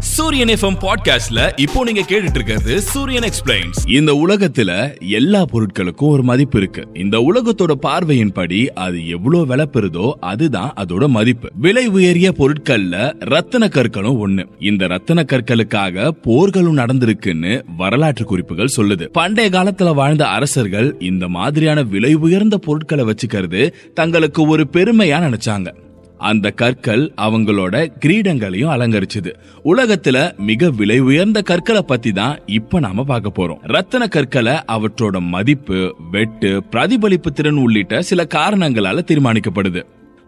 [0.00, 6.58] சூரியன் எஃப்எம் பாட்காஸ்ட்ல இப்போ நீங்க கேட்டுட்டு இருக்கிறது சூரியன் எக்ஸ்பிளைன்ஸ் இந்த உலகத்துல எல்லா பொருட்களுக்கும் ஒரு மதிப்பு
[6.58, 6.88] இருக்கு.
[6.94, 11.48] இந்த உலகத்தோட பார்வையின்படி அது எவ்வளவு விலை பெறுதோ அதுதான் அதோட மதிப்பு.
[11.54, 14.46] விலை உயரிய பொருட்கள்ல ரத்தின கற்களும் ஒண்ணு.
[14.58, 19.04] இந்த ரத்தின கற்களுக்காக போர்களும் நடந்திருக்குன்னு வரலாற்று குறிப்புகள் சொல்லுது.
[19.04, 25.86] பண்டைய காலத்துல வாழ்ந்த அரசர்கள் இந்த மாதிரியான விலை உயர்ந்த பொருட்களை வச்சுக்கிறது தங்களுக்கு ஒரு பெருமையா நினைச்சாங்க.
[26.18, 29.34] அந்த கற்கள் அவங்களோட கிரீடங்களையும் அலங்கரிச்சது.
[29.64, 33.58] உலகத்துல மிக விலை உயர்ந்த கற்களை பத்தி தான் இப்ப நாம பார்க்க போறோம்.
[33.62, 39.82] ரத்தன கற்களை அவற்றோட மதிப்பு வெட்டு பிரதிபலிப்பு திறன் உள்ளிட்ட சில காரணங்களால தீர்மானிக்கப்படுது.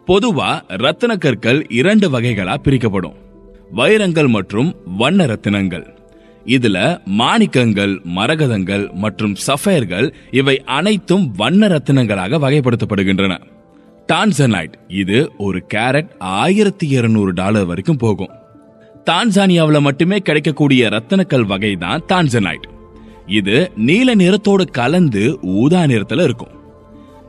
[0.07, 3.15] பொதுவா ரத்தின கற்கள் இரண்டு வகைகளா பிரிக்கப்படும்.
[3.71, 5.87] வைரங்கள் மற்றும் வண்ண ரத்தினங்கள்.
[6.47, 13.41] இதுல மாணிக்கங்கள் மரகதங்கள் மற்றும் சஃபயர்கள் இவை அனைத்தும் வண்ண ரத்தினங்களாக வகைப்படுத்தப்படுகின்றன.
[14.11, 18.31] டான்சனைட் இது ஒரு கேரட் ஆயிரத்தி இருநூறு டாலர் வரைக்கும் போகும்.
[19.11, 22.67] தான்சானியாவில் மட்டுமே கிடைக்கக்கூடிய ரத்தனக்கல் வகை தான் டான்சனைட்
[23.27, 26.55] இது நீல நிறத்தோடு கலந்து ஊதா நிறத்துல இருக்கும்.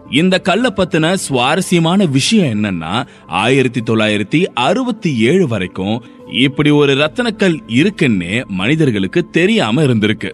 [0.10, 8.46] இந்த கல்லை பத்தின சுவாரஸ்யமான விஷயம் என்னன்னா ஆயிரத்தி தொள்ளாயிரத்தி அறுபத்தி ஏழு வரைக்கும் இப்படி ஒரு ரத்தனக்கல் இருக்குன்னே
[8.48, 10.32] மனிதர்களுக்கு தெரியாம இருந்திருக்கு.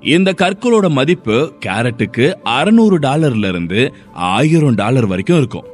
[0.00, 5.68] இந்த கற்களோட மதிப்பு கேரட்டுக்கு அறுநூறு டாலர்ல இருந்து ஆயிரம் டாலர் வரைக்கும் இருக்கும்.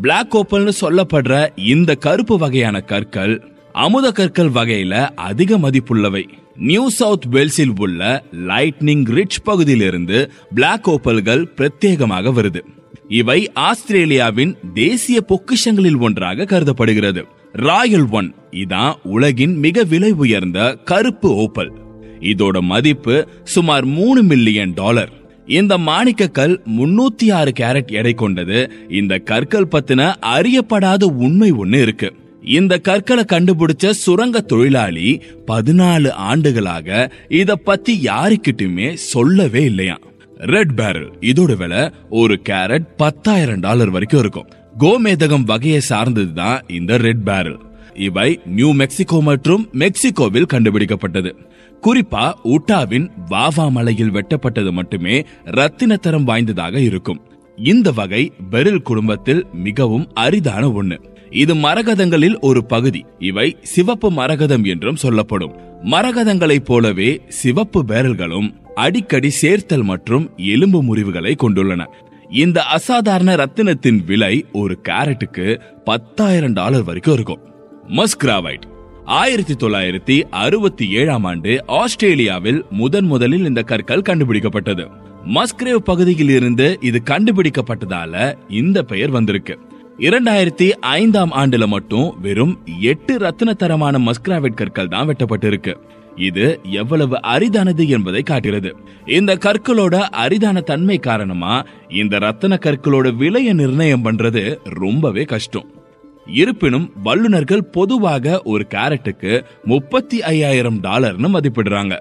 [0.00, 6.28] பிளாக் ஓப்பல்னு சொல்லப்படுற இந்த கருப்பு வகையான கற்கள் அமுத கற்கள் வகையில அதிக மதிப்புள்ளவை.
[6.56, 12.60] நியூ சவுத் வேல்ஸில் உள்ள லைட்னிங் ரிச் பகுதியிலிருந்து பிளாக் ஓப்பல்கள் பிரத்யேகமாக வருது.
[13.08, 17.24] இவை ஆஸ்திரேலியாவின் தேசிய பொக்கிஷங்களில் ஒன்றாக கருதப்படுகிறது.
[17.52, 21.72] ராயல் ஒன் இதான் உலகின் மிக விலை உயர்ந்த கருப்பு ஓப்பல்
[22.20, 28.70] இதோட மதிப்பு சுமார் மூணு மில்லியன் டாலர் இந்த மாணிக்கக்கல் முன்னூத்தி ஆறு கேரட் எடை கொண்டது.
[28.88, 32.14] இந்த கற்கள் பத்தின அறியப்படாத உண்மை ஒண்ணு இருக்கு.
[32.42, 39.98] இந்த கற்களை கண்டுபிடிச்ச சுரங்க தொழிலாளி பதினாலு ஆண்டுகளாக இத பத்தி யாருக்கிட்டுமே சொல்லவே இல்லையா
[40.36, 44.48] ரெட் பேரல் இதோட விலை ஒரு கேரட் பத்தாயிரம் டாலர் வரைக்கும் இருக்கும்.
[44.78, 47.60] கோமேதகம் வகையை சார்ந்தது தான் இந்த ரெட் பேரல்
[47.94, 51.34] இவை நியூ மெக்சிகோ மற்றும் மெக்சிகோவில் கண்டுபிடிக்கப்பட்டது.
[51.82, 57.20] குறிப்பா உட்டாவின் வாவா மலையில் வெட்டப்பட்டது மட்டுமே ரத்தின தரம் வாய்ந்ததாக இருக்கும்.
[57.56, 60.98] இந்த வகை பெரில் குடும்பத்தில் மிகவும் அரிதான ஒண்ணு.
[61.30, 63.04] இது மரகதங்களில் ஒரு பகுதி.
[63.18, 65.52] இவை சிவப்பு மரகதம் என்றும் சொல்லப்படும்.
[65.82, 71.86] மரகதங்களைப் போலவே சிவப்பு பேரல்களும் அடிக்கடி சேர்த்தல் மற்றும் எலும்பு முறிவுகளை கொண்டுள்ளன.
[72.30, 77.50] இந்த அசாதாரண ரத்தினத்தின் விலை ஒரு கேரட்டுக்கு பத்தாயிரம் டாலர் வரைக்கும் இருக்கும்.
[77.96, 78.60] மஸ்கிராவைட்.
[79.04, 84.90] ஆயிரத்தி தொள்ளாயிரத்தி அறுபத்தி ஏழாம் ஆண்டு ஆஸ்திரேலியாவில் முதன் முதலில் இந்த கற்கள் கண்டுபிடிக்கப்பட்டது.
[85.26, 89.58] மஸ்கிரேவ் பகுதியில் இருந்து இது கண்டுபிடிக்கப்பட்டதால இந்த பெயர் வந்திருக்கு.
[89.98, 95.76] இரண்டாயிரத்தி ஐந்தாம் ஆண்டுல மட்டும் வெறும் எட்டு ரத்தின தரமான மஸ்கிராவைட் கற்கள் தான் வெட்டப்பட்டிருக்கு.
[96.16, 98.76] இது எவ்வளவு அரிதானது என்பதை காட்டுகிறது.
[99.06, 105.80] இந்த கற்களோட அரிதான தன்மை காரணமா இந்த ரத்தன கற்களோட விலையை நிர்ணயம் பண்றது ரொம்பவே கஷ்டம்.
[106.26, 111.98] இருப்பினும் வல்லுநர்கள் பொதுவாக ஒரு கேரட்டுக்கு முப்பத்தி ஐயாயிரம் டாலர்னு மதிப்பிடுறாங்க.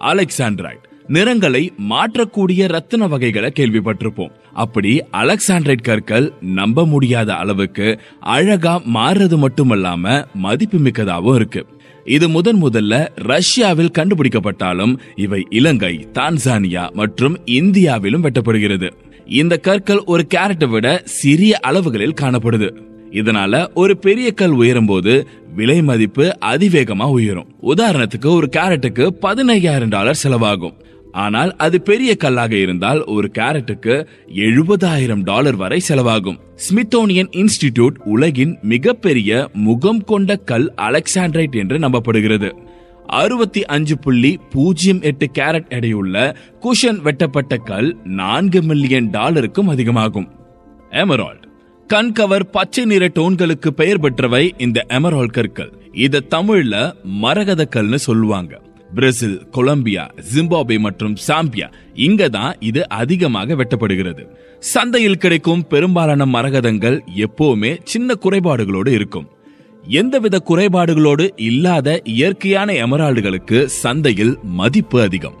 [0.00, 4.30] அலெக்சாண்ட்ராய்ட் நிறங்களை மாற்றக்கூடிய ரத்தின வகைகளை கேள்விப்பட்டிருப்போம்.
[4.52, 11.66] அப்படி அலெக்சாண்ட்ரைட் கற்கள் நம்ப முடியாத அளவுக்கு அழகா மாறுறது மட்டுமல்லாம மதிப்பு மிக்கதாகவும் இருக்கு.
[12.04, 18.90] இது முதன் முதல்ல ரஷ்யாவில் கண்டுபிடிக்கப்பட்டாலும் இவை இலங்கை தான்சானியா மற்றும் இந்தியாவிலும் வெட்டப்படுகிறது.
[19.26, 22.88] இந்த கற்கள் ஒரு கேரட்டை விட சிறிய அளவுகளில் காணப்படுது.
[23.10, 27.48] இதனால ஒரு பெரிய கல் உயரும் போது விலை மதிப்பு அதிவேகமா உயரும்.
[27.62, 30.76] உதாரணத்துக்கு ஒரு கேரட்டுக்கு பதினையாயிரம் டாலர் செலவாகும்.
[31.12, 36.38] ஆனால் அது பெரிய கல்லாக இருந்தால் ஒரு கேரட்டுக்கு எழுபதாயிரம் டாலர் வரை செலவாகும்.
[36.54, 42.50] ஸ்மித்தோனியன் இன்ஸ்டிடியூட் உலகின் மிகப்பெரிய முகம் கொண்ட கல் அலெக்சாண்ட்ரைட் என்று நம்பப்படுகிறது.
[43.06, 50.28] அறுபத்தி அஞ்சு புள்ளி பூஜ்ஜியம் எட்டு கேரட் எடையுள்ள குஷன் வெட்டப்பட்ட கல் நான்கு மில்லியன் டாலருக்கும் அதிகமாகும்.
[50.90, 51.39] எமரால்
[51.92, 55.72] கண்கவர் பச்சை நிற டோன்களுக்கு பெயர் பெற்றவை இந்த எமரால் கற்கள்.
[55.92, 58.60] இத தமிழ்ல மரகத கல்னு சொல்லுவாங்க.
[58.94, 61.68] பிரேசில் கொலம்பியா ஜிம்பாபே மற்றும் சாம்பியா.
[61.94, 64.24] இங்க தான் இது அதிகமாக வெட்டப்படுகிறது.
[64.58, 69.28] சந்தையில் கிடைக்கும் பெரும்பாலான மரகதங்கள் எப்பவுமே சின்ன குறைபாடுகளோடு இருக்கும்.
[69.82, 75.34] எந்தவித குறைபாடுகளோடு இல்லாத இயற்கையான எமரால்டுகளுக்கு சந்தையில் மதிப்பு அதிகம்.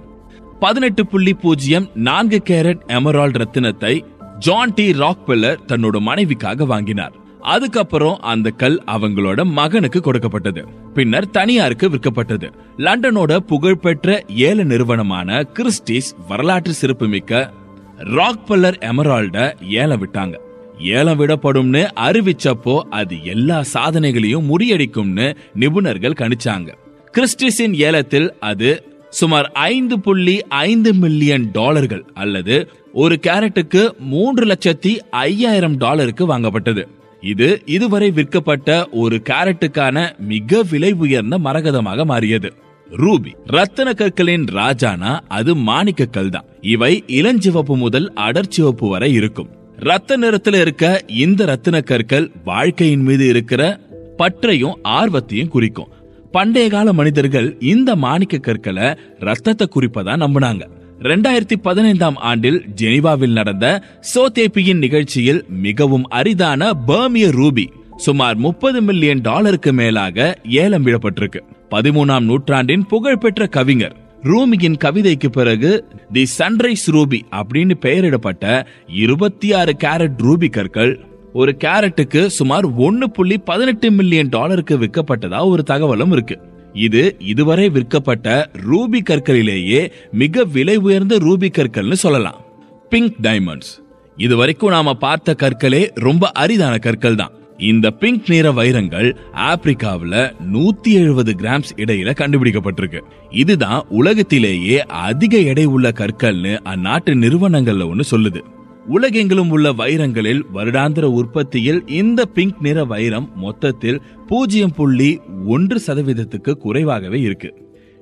[0.60, 4.04] பதினெட்டு புள்ளி பூஜ்ஜியம் நான்கு கேரட் எமரால்ட் ரத்தினத்தை
[4.40, 7.12] ஜான் டி ராக்பெல்லர் தன்னோட மனைவிக்காக வாங்கினார்.
[7.40, 10.66] அதுக்கப்புறம் அந்த கல் அவங்களோட மகனுக்கு கொடுக்கப்பட்டது.
[10.94, 12.52] பின்னர் தனியாருக்கு விற்கப்பட்டது.
[12.76, 17.52] லண்டனோட புகழ்பெற்ற ஏல நிறுவனமான கிறிஸ்டிஸ் வரலாற்று சிறப்புமிக்க
[17.98, 20.36] ராக்பெல்லர் எமரால்ட ஏல விட்டாங்க.
[20.80, 26.74] ஏலம் விடப்படும்னு அறிவிச்சப்போ அது எல்லா சாதனைகளையும் முறியடிக்கும்னு நிபுணர்கள் கணிச்சாங்க.
[27.16, 32.56] கிறிஸ்டிஸின் ஏலத்தில் அது சுமார் ஐந்து புள்ளி ஐந்து மில்லியன் டாலர்கள் அல்லது
[32.92, 36.84] ஒரு கேரட்டுக்கு மூன்று லட்சத்தி ஐயாயிரம் டாலருக்கு வாங்கப்பட்டது.
[37.20, 42.52] இது இதுவரை விற்கப்பட்ட ஒரு கேரட்டுக்கான மிக விலை உயர்ந்த மரகதமாக மாறியது.
[42.90, 45.20] ரூபி ரத்தன கற்களின் ராஜானா?
[45.28, 49.48] அது மாணிக்க கல் தான் இவை இளஞ்சிவப்பு முதல் அடர்ச்சிவப்பு வரை இருக்கும்.
[49.76, 53.80] ரத்த நிறத்துல இருக்க இந்த ரத்தின கற்கள் வாழ்க்கையின் மீது இருக்கிற
[54.16, 55.88] பற்றையும் ஆர்வத்தையும் குறிக்கும்.
[56.30, 60.62] பண்டைய கால மனிதர்கள் இந்த மாணிக்க கற்களை ரத்தத்தை குறிப்பதா நம்பினாங்க.
[61.00, 63.82] ரெண்டாயிரத்தி பதினைந்தாம் ஆண்டில் ஜெனிவாவில் நடந்த
[64.14, 72.86] சோதேபியின் நிகழ்ச்சியில் மிகவும் அரிதான பர்மிய ரூபி சுமார் முப்பது மில்லியன் டாலருக்கு மேலாக ஏலம் விடப்பட்டிருக்கு பதிமூணாம் நூற்றாண்டின்
[72.86, 81.00] புகழ்பெற்ற கவிஞர் ரூமியின் கவிதைக்கு பிறகு தி சன்ரைஸ் ரூபி அப்படின்னு பெயரிடப்பட்ட இருபத்தி ஆறு கேரட் ரூபி கற்கள்
[81.32, 86.49] ஒரு கேரட்டுக்கு சுமார் ஒன்னு புள்ளி பதினெட்டு மில்லியன் டாலருக்கு விற்கப்பட்டதா ஒரு தகவலும் இருக்கு.
[86.74, 92.44] இது இதுவரை விற்கப்பட்ட ரூபி கற்களிலேயே மிக விலை உயர்ந்த ரூபி கற்கள்னு சொல்லலாம்.
[92.90, 93.78] பிங்க் டைமண்ட்ஸ்
[94.16, 100.88] இது வரைக்கும் நாம பார்த்த கற்களே ரொம்ப அரிதான கற்கள் தான் இந்த பிங்க் நிற வைரங்கள் ஆப்பிரிக்காவில் நூத்தி
[100.88, 103.00] எழுபது கிராம்ஸ் இடையில கண்டுபிடிக்கப்பட்டிருக்கு.
[103.30, 108.44] இதுதான் உலகத்திலேயே அதிக எடை உள்ள கற்கள்னு அந்நாட்டு நிறுவனங்கள்ல ஒன்னு சொல்லுது.
[108.90, 117.20] உலகெங்கிலும் உள்ள வைரங்களில் வருடாந்திர உற்பத்தியில் இந்த பிங்க் நிற வைரம் மொத்தத்தில் பூஜ்ஜியம் புள்ளி ஒன்று சதவீதத்துக்கு குறைவாகவே
[117.20, 117.50] இருக்கு.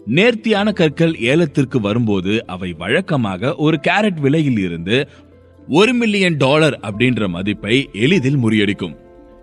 [0.06, 5.08] நேர்த்தியான கற்கள் ஏலத்திற்கு வரும்போது அவை வழக்கமாக ஒரு கேரட் விலையில் இருந்து
[5.68, 8.96] ஒரு மில்லியன் டாலர் அப்படின்ற மதிப்பை எளிதில் முறியடிக்கும்.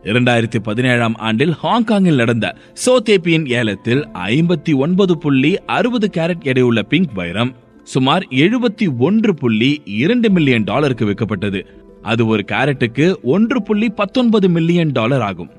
[0.03, 2.55] இரண்டாயிரத்தி பதினேழாம் ஆண்டில் ஹாங்காங்கில் நடந்த
[2.85, 7.53] சோதேப்பியின் ஏலத்தில் ஐம்பத்தி ஒன்பது புள்ளி அறுபது கேரட் எடையுள்ள பிங்க் வைரம்
[7.85, 11.65] சுமார் எழுபத்தி ஒன்று புள்ளி இரண்டு மில்லியன் டாலருக்கு விற்கப்பட்டது.
[12.01, 15.49] அது ஒரு கேரட்டுக்கு ஒன்று புள்ளி பத்தொன்பது மில்லியன் டாலர் ஆகும்.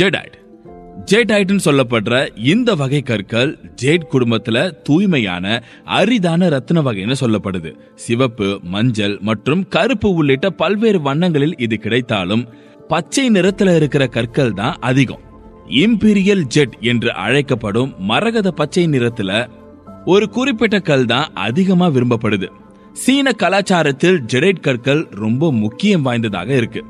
[0.00, 0.36] ஜெடாய்ட்.
[1.10, 7.74] ஜேடைட்னு சொல்லப்படுற இந்த வகை கற்கள் ஜேட் குடும்பத்துல தூய்மையான அரிதான ரத்தின வகைன்னு சொல்லப்படுது.
[7.94, 12.48] சிவப்பு மஞ்சள் மற்றும் கருப்பு உள்ளிட்ட பல்வேறு வண்ணங்களில் இது கிடைத்தாலும்
[12.88, 15.30] பச்சை நிறத்துல இருக்கிற கற்கள் தான் அதிகம்.
[15.68, 19.48] இம்பீரியல் ஜெட் என்று அழைக்கப்படும் மரகத பச்சை நிறத்துல
[20.04, 22.46] ஒரு குறிப்பிட்ட கல் தான் அதிகமா விரும்பப்படுது.
[22.92, 26.84] சீன கலாச்சாரத்தில் ஜெடைட் கற்கள் ரொம்ப முக்கியம் வாய்ந்ததாக இருக்கு.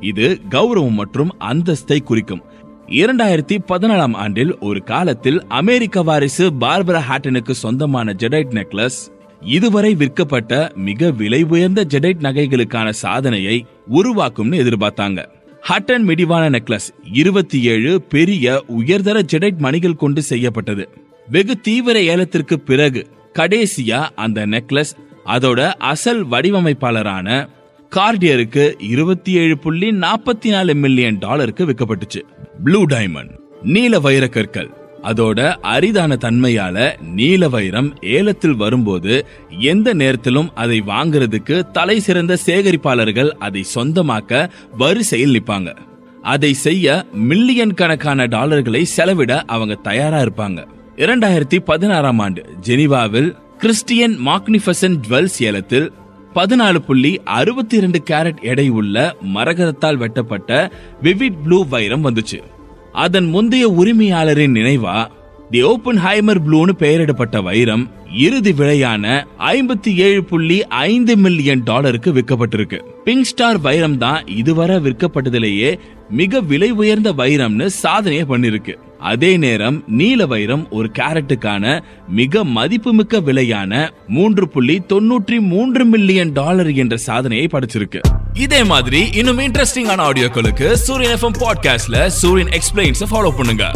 [0.00, 2.42] இது கௌரவம் மற்றும் அந்தஸ்தை குறிக்கும்.
[2.86, 11.10] இரண்டாயிரத்தி பதினாலாம் ஆண்டில் ஒரு காலத்தில் அமெரிக்க வாரிசு பார்பரா ஹாட்டனுக்கு சொந்தமான ஜெடைட் நெக்லஸ் இதுவரை விற்கப்பட்ட மிக
[11.10, 15.24] விலை உயர்ந்த ஜெடைட் நகைகளுக்கான சாதனையை உருவாக்கும்னு எதிர்பார்த்தாங்க.
[15.68, 20.88] ஹட்டன் மிடிவான நெக்லஸ் இருபத்தி ஏழு பெரிய உயர்தர ஜெடைட் மணிகள் கொண்டு செய்யப்பட்டது.
[21.28, 24.92] வெகு தீவிர ஏலத்திற்கு பிறகு கடைசியா அந்த நெக்லஸ்
[25.26, 27.48] அதோட அசல் வடிவமைப்பாளரான
[27.96, 32.20] கார்டியருக்கு இருபத்தி ஏழு புள்ளி நாற்பத்தி நாலு மில்லியன் டாலருக்கு விற்கப்பட்டுச்சு.
[32.64, 33.32] ப்ளூ டைமண்ட்
[33.62, 34.70] நீல வைர கற்கள்.
[35.02, 39.26] அதோட அரிதான தன்மையால நீல வைரம் ஏலத்தில் வரும்போது
[39.60, 45.76] எந்த நேரத்திலும் அதை வாங்குறதுக்கு தலை சிறந்த சேகரிப்பாளர்கள் அதை சொந்தமாக்க வரிசையில் நிற்பாங்க
[46.22, 50.60] அதை செய்ய மில்லியன் கணக்கான டாலர்களை செலவிட அவங்க தயாரா இருப்பாங்க.
[50.96, 55.92] இரண்டாயிரத்தி பதினாறாம் ஆண்டு ஜெனீவாவில் கிறிஸ்டியன் மாக்னிஃபசன் ஜுவல்ஸ் ஏலத்தில்
[56.34, 60.72] பதினாலு புள்ளி அறுபத்தி இரண்டு கேரட் எடை உள்ள மரகதத்தால் வெட்டப்பட்ட
[61.02, 62.42] விவிட் ப்ளூ வைரம் வந்துச்சு.
[62.92, 65.08] அதன் முந்தைய உரிமையாளரின் நினைவா
[65.50, 72.78] தி ஓப்பன் ஹைமர் ப்ளூன்னு பெயரிடப்பட்ட வைரம் இறுதி விலையான ஐம்பத்தி ஏழு புள்ளி ஐந்து மில்லியன் டாலருக்கு விற்கப்பட்டிருக்கு.
[73.04, 75.78] பிங்க் ஸ்டார் வைரம் தான் இதுவரை விற்கப்பட்டதிலேயே
[76.10, 78.74] மிக விலை உயர்ந்த வைரம்னு சாதனையை பண்ணிருக்கு.
[78.98, 86.72] அதே நேரம் நீல வைரம் ஒரு கேரட்டுக்கான மிக மதிப்புமிக்க விலையான மூன்று புள்ளி தொன்னூற்றி மூன்று மில்லியன் டாலர்
[86.72, 88.00] என்ற சாதனையை படைச்சிருக்கு.
[88.34, 93.70] இதே மாதிரி இன்னும் இன்ட்ரெஸ்டிங்கான ஆடியோக்களுக்கு சூரியன் எஃப்எம் பாட்காஸ்ட்ல சூரியன் எக்ஸ்பிளைன்ஸ் ஃபாலோ பண்ணுங்க.